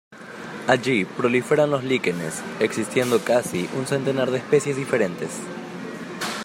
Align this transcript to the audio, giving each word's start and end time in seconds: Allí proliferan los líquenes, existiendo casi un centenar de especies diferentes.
Allí 0.65 1.05
proliferan 1.05 1.69
los 1.69 1.83
líquenes, 1.83 2.41
existiendo 2.59 3.23
casi 3.23 3.69
un 3.77 3.85
centenar 3.85 4.31
de 4.31 4.39
especies 4.39 4.75
diferentes. 4.75 5.29